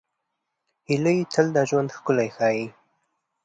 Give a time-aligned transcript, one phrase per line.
[0.87, 2.65] هیلۍ تل د ژوند ښکلا ښيي